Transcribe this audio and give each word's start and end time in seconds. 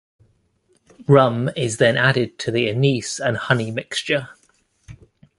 Rum 1.07 1.51
is 1.55 1.77
then 1.77 1.95
added 1.95 2.39
to 2.39 2.49
the 2.49 2.67
anise 2.69 3.19
and 3.19 3.37
honey 3.37 3.69
mixture. 3.69 4.29